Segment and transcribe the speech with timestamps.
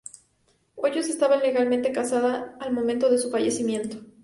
[0.77, 3.97] Hoyos estaba legalmente casada al momento de su fallecimiento.